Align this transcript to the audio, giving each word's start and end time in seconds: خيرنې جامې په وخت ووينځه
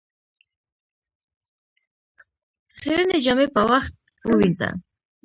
خيرنې 2.77 3.17
جامې 3.25 3.47
په 3.55 3.61
وخت 3.71 3.93
ووينځه 4.27 4.69